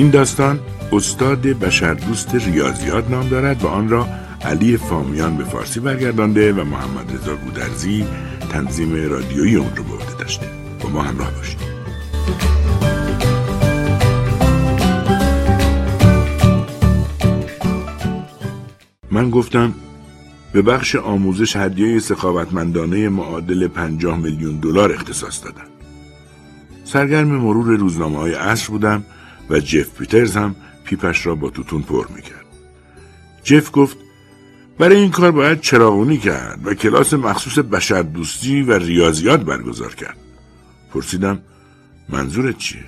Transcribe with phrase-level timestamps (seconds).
[0.00, 0.60] این داستان
[0.92, 4.08] استاد بشردوست ریاضیات نام دارد و آن را
[4.42, 8.06] علی فامیان به فارسی برگردانده و محمد رضا گودرزی
[8.50, 10.46] تنظیم رادیویی اون رو به داشته
[10.82, 11.58] با ما همراه باشید
[19.10, 19.74] من گفتم
[20.52, 25.70] به بخش آموزش هدیه سخاوتمندانه معادل پنجاه میلیون دلار اختصاص دادم.
[26.84, 29.04] سرگرم مرور روزنامه های عصر بودم
[29.50, 32.46] و جف پیترز هم پیپش را با توتون پر می‌کرد.
[33.42, 33.96] جف گفت
[34.78, 40.16] برای این کار باید چراغونی کرد و کلاس مخصوص بشردوستی و ریاضیات برگزار کرد.
[40.94, 41.38] پرسیدم
[42.08, 42.84] منظورت چیه؟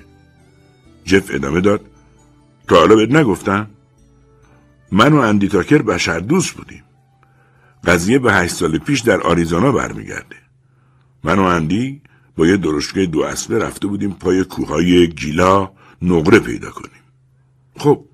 [1.05, 1.81] جف ادامه داد
[2.67, 3.67] تا حالا بهت نگفتم؟
[4.91, 6.83] من و اندی تاکر بشردوست بودیم.
[7.83, 10.35] قضیه به هشت سال پیش در آریزونا برمیگرده.
[11.23, 12.01] من و اندی
[12.35, 15.71] با یه درشگه دو اسبه رفته بودیم پای کوههای گیلا
[16.03, 17.03] نقره پیدا کنیم.
[17.77, 18.05] خب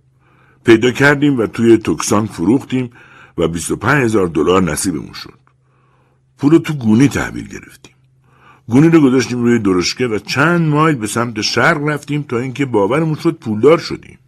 [0.63, 2.89] پیدا کردیم و توی توکسان فروختیم
[3.37, 5.39] و 25 هزار دلار نصیبمون شد.
[6.37, 7.93] پول تو گونی تحویل گرفتیم.
[8.67, 13.15] گونی رو گذاشتیم روی درشکه و چند مایل به سمت شرق رفتیم تا اینکه باورمون
[13.15, 14.18] شد پولدار شدیم.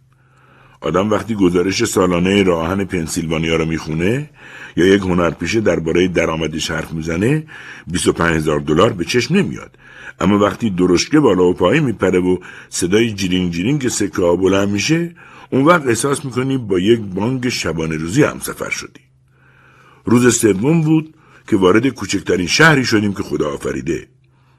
[0.82, 4.30] آدم وقتی گزارش سالانه راهن پنسیلوانیا رو می‌خونه
[4.76, 7.46] یا یک هنرپیشه درباره درآمدش حرف می‌زنه
[7.86, 9.78] 25 هزار دلار به چشم نمیاد.
[10.20, 12.38] اما وقتی درشکه بالا و پایین میپره و
[12.68, 15.14] صدای جیرینگ جیرینگ سکه ها بلند میشه
[15.50, 19.00] اون وقت احساس می‌کنی با یک بانک شبانه روزی هم سفر شدی.
[20.04, 21.14] روز سوم بود
[21.48, 24.08] که وارد کوچکترین شهری شدیم که خدا آفریده.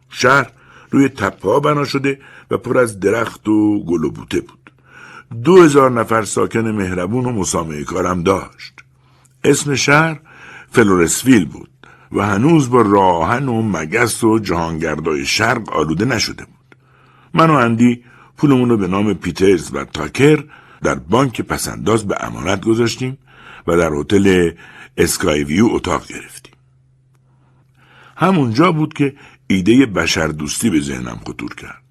[0.10, 0.52] شهر
[0.92, 2.20] روی تپه ها بنا شده
[2.52, 4.63] و پر از درخت و گل و بوته بود.
[5.34, 8.74] دو هزار نفر ساکن مهربون و مسامحه‌کارم داشت.
[9.44, 10.20] اسم شهر
[10.72, 11.70] فلورسویل بود
[12.12, 16.76] و هنوز با راه‌آهن و مگس و جهانگردای شرق آلوده نشده بود.
[17.34, 18.04] من و اندی
[18.38, 20.44] پولمون رو به نام پیترز و تاکر
[20.82, 23.18] در بانک پس‌انداز به امانت گذاشتیم
[23.68, 24.52] و در هتل
[24.98, 26.54] اسکایویو اتاق گرفتیم.
[28.18, 29.16] همونجا بود که
[29.48, 31.83] ایده بشر دوستی به ذهنم خطور کرد.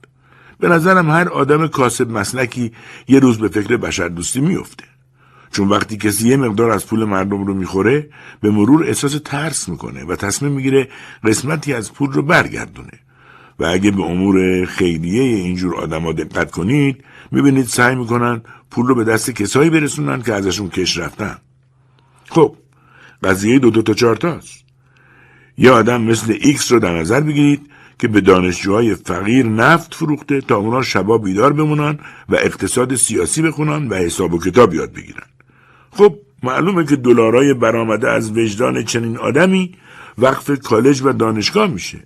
[0.62, 2.73] به نظرم هر آدم کاسب مسلکی
[3.09, 4.84] یه روز به فکر بشردوستی میفته.
[5.50, 8.09] چون وقتی کسی یه مقدار از پول مردم رو می‌خوره
[8.41, 10.89] به مرور احساس ترس می‌کنه و تصمیم می‌گیره
[11.25, 12.93] قسمتی از پول رو برگردونه.
[13.59, 19.05] و اگه به امور خیریه اینجور آدما دقت کنید می‌بینید سعی می‌کنن پول رو به
[19.05, 21.39] دست کسایی برسونن که ازشون کش رفتن.
[22.29, 22.56] خب
[23.23, 24.65] قضیه دو دو تا چهار تاست.
[25.59, 27.72] یه آدم مثل ایکس رو در نظر بگیرید
[28.02, 31.98] که به دانشجوهای فقیر نفت فروخته تا اونا شبا بیدار بمونن
[32.28, 35.26] و اقتصاد سیاسی بخونن و حساب و کتاب یاد بگیرن.
[35.90, 39.74] خب معلومه که دلارای برآمده از وجدان چنین آدمی
[40.18, 41.98] وقف کالج و دانشگاه میشه.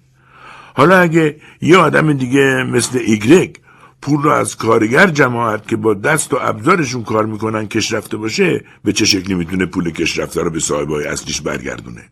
[0.75, 3.57] حالا اگه یه آدم دیگه مثل ایگرگ
[4.03, 8.65] پول رو از کارگر جماعت که با دست و ابزارشون کار می‌کنن کش رفته باشه
[8.85, 12.03] به چه شکلی می‌تونه پول کش رفته رو به صاحبای اصلیش برگردونه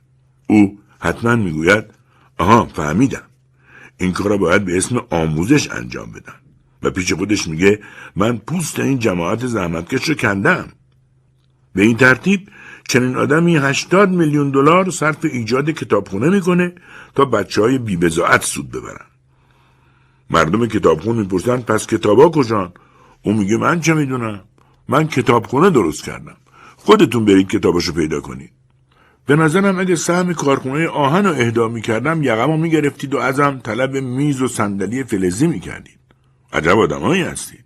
[0.46, 1.84] او حتما می‌گوید
[2.38, 3.22] آها فهمیدم
[3.98, 6.34] این کار را باید به اسم آموزش انجام بدن.
[6.82, 7.80] و پیش خودش میگه
[8.16, 10.68] من پوست این جماعت زحمتکش رو کندم.
[11.74, 12.48] به این ترتیب
[12.88, 16.74] چنین آدمی 80 میلیون دلار صرف ایجاد کتابخونه می‌کنه
[17.14, 19.06] تا بچه های بیبزاعت سود ببرن.
[20.30, 22.72] مردم کتابخون می‌پرسن پس کتابا کجان؟
[23.22, 24.40] او میگه من چه می‌دونم؟
[24.88, 26.36] من کتابخونه درست کردم.
[26.76, 28.52] خودتون برید کتاباشو پیدا کنید.
[29.26, 34.42] به نظرم اگه سهم کارخونه آهن رو اهدا می‌کردم یقم می‌گرفتید و ازم طلب میز
[34.42, 35.98] و صندلی فلزی می‌کردید.
[36.52, 37.64] عجب آدمایی هستید.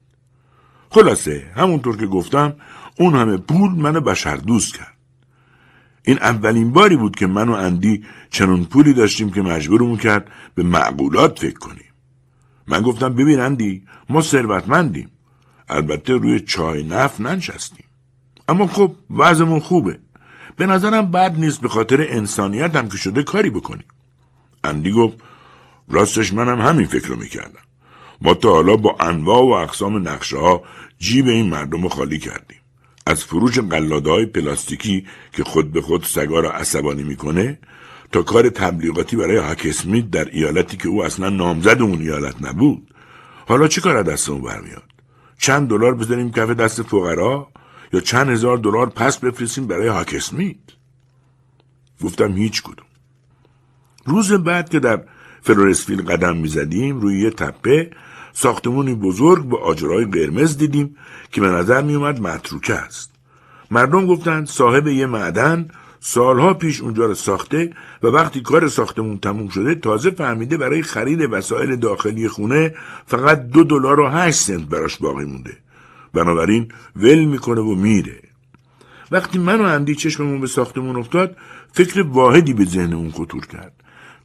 [0.91, 2.55] خلاصه همونطور که گفتم
[2.99, 4.97] اون همه پول منو بشر دوست کرد.
[6.03, 10.63] این اولین باری بود که من و اندی چنون پولی داشتیم که مجبورمون کرد به
[10.63, 11.93] معقولات فکر کنیم.
[12.67, 15.11] من گفتم ببین اندی ما ثروتمندیم.
[15.69, 17.85] البته روی چای نف ننشستیم.
[18.49, 19.99] اما خب وضعمون خوبه.
[20.59, 23.85] به نظرم بد نیست به خاطر انسانیت هم که شده کاری بکنیم
[24.65, 25.17] اندی گفت
[25.89, 27.61] راستش منم همین فکر رو می‌کردم.
[28.23, 30.63] ما تا حالا با انواع و اقسام نقشه ها
[30.99, 32.59] جیب این مردم رو خالی کردیم.
[33.07, 37.59] از فروش قلاده های پلاستیکی که خود به خود سگا را عصبانی می‌کنه
[38.13, 42.95] تا کار تبلیغاتی برای هاک در ایالتی که او اصلا نامزد اون ایالت نبود.
[43.49, 44.83] حالا چه کار دستمون برمیاد؟
[45.39, 47.49] چند دلار بذاریم کف دست فقرا؟
[47.93, 50.57] یا چند هزار دلار پس بفرستیم برای هاکسمیت
[52.05, 52.87] گفتم هیچ کدوم.
[54.07, 55.03] روز بعد که در
[55.43, 57.91] فلورسفیل قدم می‌زدیم روی یه تپه
[58.33, 60.97] ساختمونی بزرگ با آجرهای قرمز دیدیم
[61.33, 63.11] که به نظر میومد متروکه است.
[63.71, 65.69] مردم گفتند صاحب یه معدن
[66.01, 71.29] سالها پیش اونجا رو ساخته و وقتی کار ساختمون تموم شده تازه فهمیده برای خرید
[71.33, 72.75] وسایل داخلی خونه
[73.07, 75.57] فقط دو دلار و هشت سنت براش باقی مونده.
[76.15, 78.23] بنابراین ول می‌کنه و میره.
[79.11, 81.37] وقتی من و اندی چشممون به ساختمون افتاد
[81.73, 83.73] فکر واحدی به ذهنمون خطور کرد.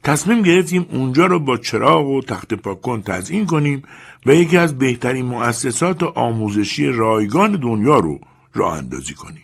[0.04, 3.84] تصمیم گرفتیم اونجا رو با چراغ و تخت پاکن تزئین کنیم
[4.26, 8.20] و یکی از بهترین مؤسسات آموزشی رایگان دنیا رو
[8.54, 9.44] راه اندازی کنیم.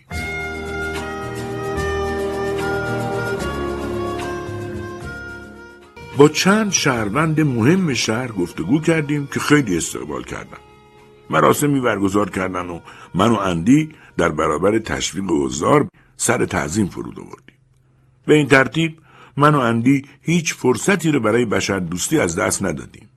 [6.17, 10.68] با چند شهروند مهم شهر گفتگو کردیم که خیلی استقبال کردن.
[11.29, 12.79] مراسمی برگزار کردن و
[13.13, 15.87] من و اندی در برابر تشویق اوزار
[16.17, 17.55] سر تعظیم فرود آوردیم.
[18.25, 18.97] به این ترتیب
[19.37, 23.09] من و اندی هیچ فرصتی رو برای بشر دوستی از دست ندادیم.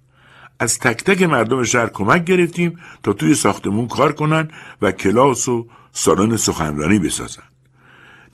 [0.58, 4.48] از تک تک مردم شهر کمک گرفتیم تا توی ساختمون کار کنن
[4.82, 7.51] و کلاس و سالن سخنرانی بسازن.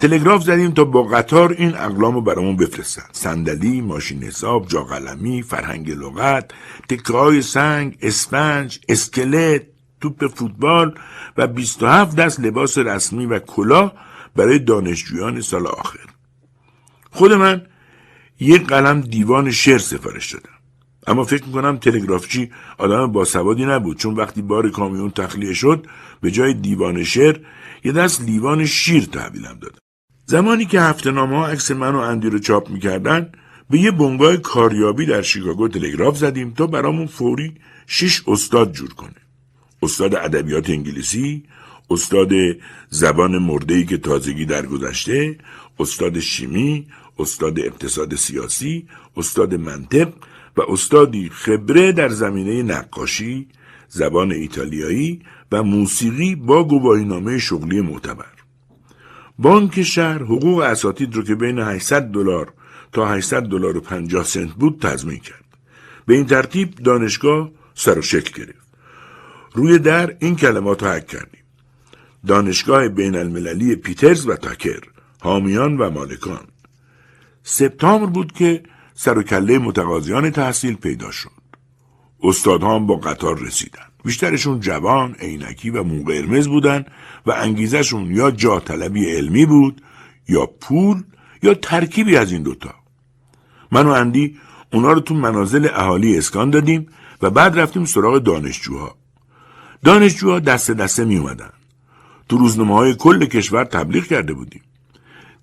[0.00, 3.02] تلگراف زدیم تا با قطار این اقلام رو برامون بفرستن.
[3.12, 6.50] صندلی ماشین حساب جاقلمی فرهنگ لغت
[6.88, 9.62] تکه های سنگ اسفنج اسکلت
[10.00, 10.94] توپ فوتبال
[11.36, 13.92] و 27 دست لباس رسمی و کلاه
[14.36, 15.98] برای دانشجویان سال آخر.
[17.10, 17.66] خود من
[18.40, 20.58] یک قلم دیوان شعر سفارش دادم.
[21.06, 25.86] اما فکر می‌کنم تلگرافچی آدم باسوادی نبود چون وقتی بار کامیون تخلیه شد
[26.20, 27.40] به جای دیوان شعر
[27.84, 29.78] یه دست لیوان شیر تحویلم دادم.
[30.30, 33.32] زمانی که هفته نامه ها عکس من و اندی رو چاپ می‌کردن
[33.70, 37.54] به یه بنگاه کاریابی در شیکاگو تلگراف زدیم تا برامون فوری
[37.86, 39.20] شش استاد جور کنه.
[39.82, 41.44] استاد ادبیات انگلیسی
[41.90, 42.32] استاد
[42.88, 45.38] زبان مردهی که تازگی درگذشته
[45.78, 46.86] استاد شیمی
[47.18, 50.08] استاد اقتصاد سیاسی استاد منطق
[50.56, 53.46] و استادی خبره در زمینه نقاشی
[53.88, 55.22] زبان ایتالیایی
[55.52, 58.37] و موسیقی با گواهینامه شغلی معتبر.
[59.38, 62.52] بانک شهر حقوق اساتید رو که بین 800 دلار
[62.92, 65.44] تا 800 دلار و 50 سنت بود تضمین کرد.
[66.06, 68.68] به این ترتیب دانشگاه سر و شکل گرفت.
[69.54, 71.42] روی در این کلمات حک کردیم.
[72.26, 74.80] دانشگاه بین المللی پیترز و تاکر
[75.20, 76.46] حامیان و مالکان.
[77.42, 78.62] سپتامبر بود که
[78.94, 81.30] سر و کله متقاضیان تحصیل پیدا شد.
[82.22, 83.87] استادها با قطار رسیدن.
[84.04, 86.84] بیشترشون جوان، عینکی و مو قرمز بودن
[87.26, 89.82] و انگیزشون یا جا طلبی علمی بود
[90.28, 91.02] یا پول
[91.42, 92.74] یا ترکیبی از این دوتا.
[93.72, 94.38] من و اندی
[94.72, 96.86] اونا رو تو منازل اهالی اسکان دادیم
[97.22, 98.94] و بعد رفتیم سراغ دانشجوها.
[99.84, 101.50] دانشجوها دست دسته می اومدن.
[102.28, 104.62] تو روزنامه های کل کشور تبلیغ کرده بودیم.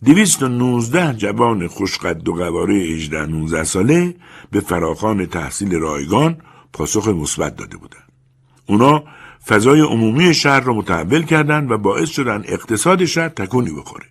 [0.06, 4.16] دویست و نوزده جوان خوشقد و قواره اجده نوزده ساله
[4.52, 6.38] به فراخان تحصیل رایگان
[6.74, 8.15] پاسخ مثبت داده بودند.
[8.66, 9.04] اونا
[9.48, 14.06] فضای عمومی شهر را متحول کردند و باعث شدن اقتصاد شهر تکونی بخوره.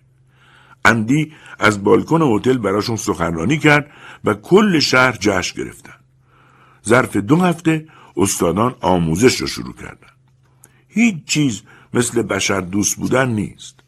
[0.85, 3.91] اندی از بالکن هتل براشون سخنرانی کرد
[4.23, 5.93] و کل شهر جشن گرفتن.
[6.87, 7.87] ظرف دو هفته
[8.17, 10.15] استادان آموزش را شروع کردند.
[10.87, 11.61] هیچ چیز
[11.93, 13.79] مثل بشر دوست بودن نیست.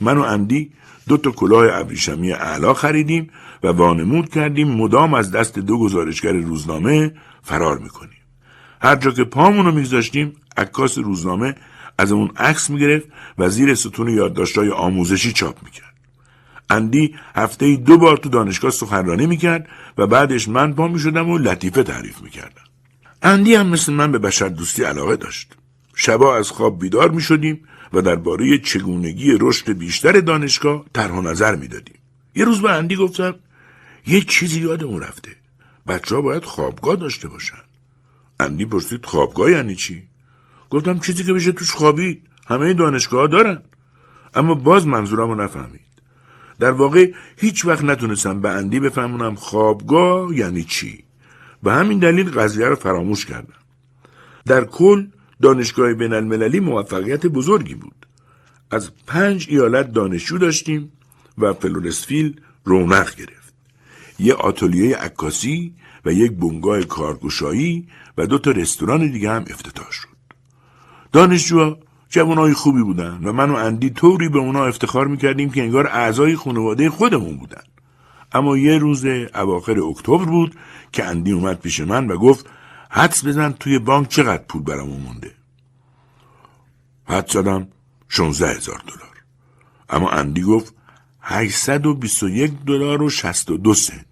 [0.00, 0.72] من و اندی
[1.08, 3.30] دو تا کلاه ابریشمی اعلا خریدیم
[3.62, 8.15] و وانمود کردیم مدام از دست دو گزارشگر روزنامه فرار می‌کنیم.
[8.82, 11.54] هر جا که پامونو میگذاشتیم عکاس روزنامه
[11.98, 13.06] از اون عکس می‌گرفت
[13.38, 15.94] و زیر ستون یادداشتهای آموزشی چاپ می‌کرد.
[16.70, 19.68] اندی هفته دو بار تو دانشگاه سخنرانی می‌کرد
[19.98, 22.62] و بعدش من پا می‌شدم و لطیفه تعریف می‌کردم.
[23.22, 25.52] اندی هم مثل من به بشر دوستی علاقه داشت.
[25.94, 27.60] شبا از خواب بیدار می‌شدیم
[27.92, 31.98] و درباره چگونگی رشد بیشتر دانشگاه طرح نظر می‌دادیم.
[32.34, 33.34] یه روز به اندی گفتم
[34.06, 35.30] یه چیزی یادمون رفته.
[35.86, 37.65] بچه ها باید خوابگاه داشته باشن.
[38.40, 40.02] اندی پرسید خوابگاه یعنی چی؟
[40.70, 42.22] گفتم چیزی که بشه توش خوابید.
[42.46, 43.62] همه دانشگاه دارن.
[44.34, 45.80] اما باز منظورم رو نفهمید.
[46.58, 51.04] در واقع هیچ وقت نتونستم به اندی بفهمونم خوابگاه یعنی چی.
[51.62, 53.54] به همین دلیل قضیه رو فراموش کردم.
[54.46, 55.06] در کل
[55.42, 58.06] دانشگاه بین المللی موفقیت بزرگی بود.
[58.70, 60.92] از پنج ایالت دانشجو داشتیم
[61.38, 63.54] و فلورسفیل رونق گرفت.
[64.18, 65.74] یه آتلیه عکاسی
[66.06, 70.08] و یک بنگاه کارگشایی و دو تا رستوران دیگه هم افتتاح شد.
[71.12, 75.86] دانشجوها جوانای خوبی بودن و من و اندی طوری به اونا افتخار می‌کردیم که انگار
[75.86, 77.62] اعضای خانواده خودمون بودن.
[78.32, 80.56] اما یه روز اواخر اکتبر بود
[80.92, 82.46] که اندی اومد پیش من و گفت
[82.90, 85.32] حدس بزن توی بانک چقدر پول برامون مونده.
[87.04, 87.68] حد زدم
[88.08, 89.16] 16 هزار دلار.
[89.88, 90.74] اما اندی گفت
[91.20, 94.05] 821 دلار و 62 سنت.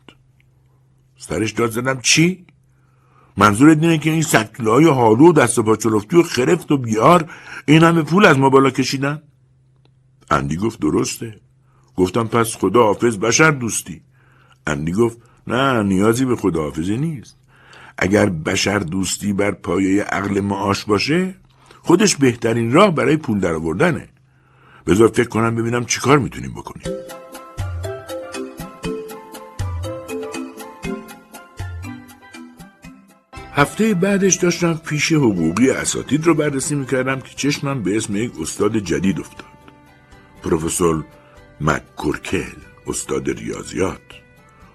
[1.28, 2.46] سرش داد زدم چی؟
[3.36, 5.76] منظورت اینه که این سکله های حالو و دست پا
[6.18, 7.30] و خرفت و بیار
[7.66, 9.22] این همه پول از ما بالا کشیدن؟
[10.30, 11.40] اندی گفت درسته.
[11.96, 14.00] گفتم پس خدا حافظ بشر دوستی.
[14.66, 17.36] اندی گفت نه نیازی به خداحافظی نیست.
[17.98, 21.34] اگر بشر دوستی بر پایه عقل معاش باشه
[21.82, 24.08] خودش بهترین راه برای پول درآوردنه.
[24.86, 26.96] بذار فکر کنم ببینم چیکار می‌تونیم بکنیم.
[33.56, 38.76] هفته بعدش داشتم پیش حقوقی اساتید رو بررسی می‌کردم که چشمم به اسم یک استاد
[38.76, 39.46] جدید افتاد.
[40.42, 41.04] پروفسور
[41.60, 42.56] مککورکل
[42.86, 44.00] استاد ریاضیات.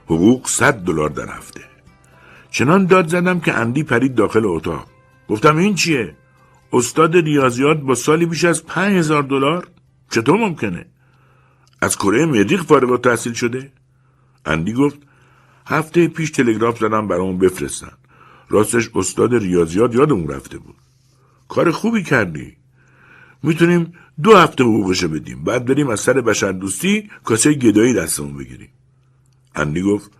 [0.05, 1.61] حقوق صد دلار در هفته.
[2.51, 4.87] چنان داد زدم که اندی پرید داخل اتاق.
[5.27, 6.15] گفتم این چیه؟
[6.73, 9.67] استاد ریاضیات با سالی بیش از پنج هزار دلار؟
[10.11, 10.85] چطور ممکنه؟
[11.81, 13.71] از کره مریخ فارغ تحصیل شده؟
[14.45, 14.99] اندی گفت
[15.67, 17.98] هفته پیش تلگراف زدم برامون بفرستن.
[18.49, 20.75] راستش استاد ریاضیات یادمون رفته بود.
[21.47, 22.57] کار خوبی کردی.
[23.43, 25.43] می‌تونیم دو هفته حقوقش بدیم.
[25.43, 28.69] بعد بریم از سر بشر دوستی کاسه گدایی دستمون بگیریم.
[29.55, 30.11] اندی گفت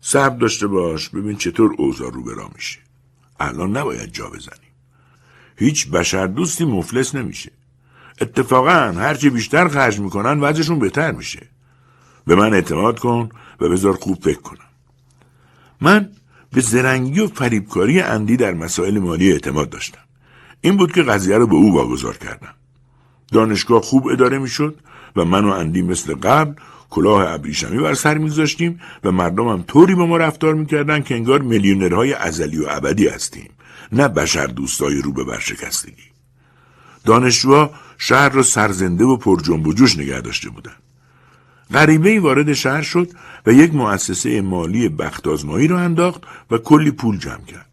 [0.00, 2.78] صبر داشته باش ببین چطور اوضاع رو برا میشه.
[3.40, 4.72] الان نباید جا بزنیم.
[5.56, 7.52] هیچ بشر دوستی مفلس نمیشه.
[8.20, 11.46] اتفاقا هرچی بیشتر خرج می‌کنن وضعشون بهتر میشه.
[12.26, 13.28] به من اعتماد کن
[13.60, 14.58] و بذار خوب فکر کنم.
[15.80, 16.10] من
[16.52, 20.00] به زرنگی و فریبکاری اندی در مسائل مالی اعتماد داشتم.
[20.60, 22.54] این بود که قضیه رو به او واگذار کردم.
[23.32, 24.74] دانشگاه خوب اداره می‌شد
[25.16, 26.54] و من و اندی مثل قبل
[26.90, 31.42] کلاه ابریشمی بر سر میگذاشتیم و مردم هم طوری با ما رفتار می‌کردن که انگار
[31.42, 33.50] میلیونرهای ازلی و ابدی هستیم
[33.92, 36.12] نه بشر دوستای رو به برشکستگی
[37.04, 40.82] دانشجوها شهر را سرزنده و پر جنب و جوش نگه داشته بودند
[41.72, 43.10] غریبه وارد شهر شد
[43.46, 47.68] و یک مؤسسه مالی بخت آزمایی را انداخت و کلی پول جمع کرد.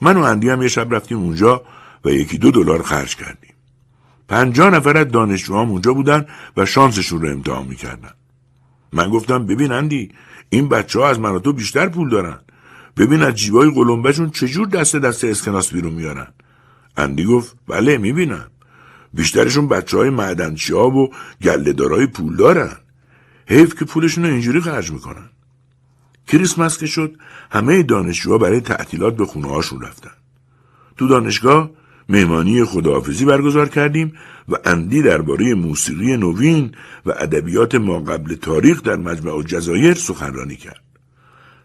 [0.00, 1.62] من و اندی هم یه شب رفتیم اونجا
[2.04, 3.54] و یکی دو دلار خرج کردیم.
[4.28, 6.26] پنجاه نفر از دانشجوهام اونجا بودن
[6.56, 8.10] و شانسشون رو امتحان می‌کردن.
[8.92, 10.10] من گفتم ببین اندی
[10.48, 12.38] این بچه ها از من تو بیشتر پول دارن.
[12.96, 16.26] ببین از جیبای قلمبهشون چجور دست دست اسکناس بیرون میارن.
[16.96, 18.50] اندی گفت بله می‌بینم.
[19.14, 21.10] بیشترشون بچه های معدنچی ها و
[21.42, 22.76] گلهدارای پول دارن.
[23.46, 25.28] حیف که پولشون رو اینجوری خرج می‌کنن.
[26.28, 27.16] کریسمس که شد
[27.50, 30.10] همه دانشجوها برای تعطیلات به خونه هاشون رفتن.
[30.96, 31.70] تو دانشگاه
[32.08, 34.12] مهمانی خداحافظی برگزار کردیم
[34.48, 36.72] و اندی درباره موسیقی نوین
[37.06, 40.80] و ادبیات ما قبل تاریخ در مجمع الجزایر سخنرانی کرد.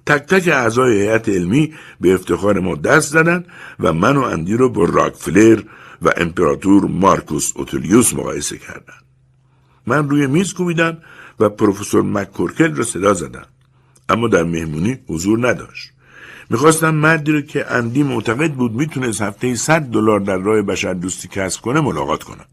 [0.06, 3.46] تک تک اعضای هیئت علمی به افتخار ما دست زدند
[3.80, 5.62] و من و اندی رو با راکفلر
[6.02, 9.04] و امپراتور مارکوس اوتولیوس مقایسه کردند.
[9.88, 10.98] من روی میز کوبیدم
[11.40, 13.46] و پروفسور مککورکل را صدا زدم
[14.10, 15.92] اما در مهمونی حضور نداشت.
[16.50, 21.28] می‌خواستم مردی رو که اندی معتقد بود می‌تونست هفته 100 دلار در راه بشر دوستی
[21.28, 22.46] کسب کنه ملاقات کنم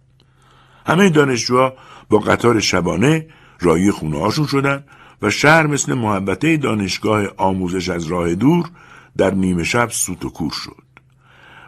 [0.87, 1.75] همه دانشجوها
[2.09, 3.27] با قطار شبانه
[3.61, 4.85] رایی خونه هاشون شدن
[5.23, 8.71] و شهر مثل محبته دانشگاه آموزش از راه دور
[9.17, 10.83] در نیمه شب سوت و کور شد.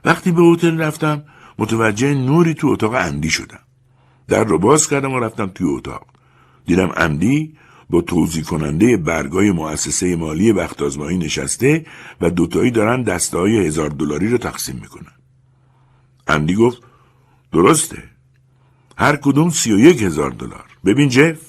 [0.05, 1.23] وقتی به هتل رفتم
[1.59, 3.61] متوجه نوری تو اتاق اندی شدم.
[4.29, 6.07] در رو باز کردم و رفتم توی اتاق.
[6.69, 7.55] دیدم اندی
[7.91, 11.87] با توضیح کننده برگای مؤسسه مالی بخت آزمایی نشسته
[12.21, 15.13] و دوتایی دارن دسته های هزار دلاری رو تقسیم می‌کنن.
[16.27, 16.83] اندی گفت
[17.53, 18.03] درسته.
[18.99, 20.65] هر کدوم سی و یک هزار دلار.
[20.85, 21.41] ببین جف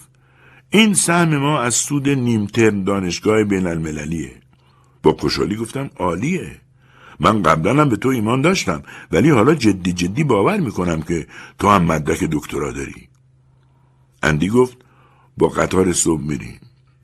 [0.69, 4.31] این سهم ما از سود نیمترم دانشگاه بین المللیه.
[5.03, 6.51] با خوشحالی گفتم عالیه.
[7.19, 11.27] من قبلا به تو ایمان داشتم ولی حالا جدی جدی باور می‌کنم که
[11.59, 13.09] تو هم مدرک دکترا داری.
[14.23, 14.77] اندی گفت
[15.39, 16.59] با قطار صبح میریم.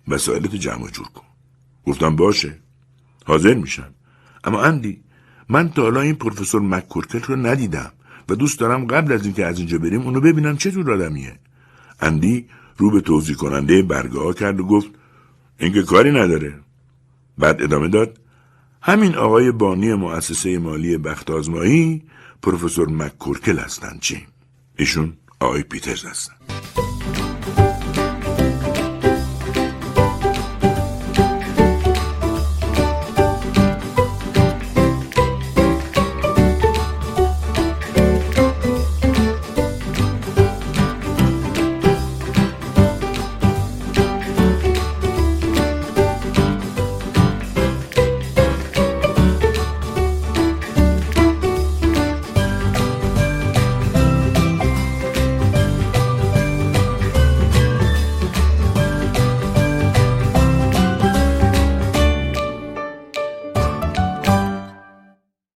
[0.07, 1.27] وسایلت جمع جور کن.
[1.85, 2.57] گفتم باشه.
[3.25, 3.91] حاضر میشم.
[4.43, 5.01] اما اندی
[5.49, 7.91] من تا حالا این پروفسور مککورکل رو ندیدم
[8.29, 11.39] و دوست دارم قبل از اینکه از اینجا بریم اونو ببینم چه جور آدمیه.
[11.99, 12.45] اندی
[12.77, 14.87] رو به توضیح کننده برگاه کرد و گفت
[15.59, 16.59] اینکه کاری نداره.
[17.37, 18.19] بعد ادامه داد
[18.81, 22.03] همین آقای بانی مؤسسه مالی بخت آزمایی
[22.41, 24.25] پروفسور مککورکل هستند چی؟
[24.77, 26.35] ایشون آقای پیترز هستند